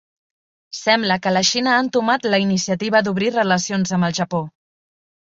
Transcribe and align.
Sembla 0.77 1.17
que 1.25 1.33
la 1.35 1.43
Xina 1.49 1.71
ha 1.73 1.83
entomat 1.85 2.25
la 2.35 2.39
iniciativa 2.45 3.03
d'obrir 3.09 3.29
relacions 3.37 3.95
amb 3.99 4.09
el 4.09 4.17
Japó. 4.23 4.41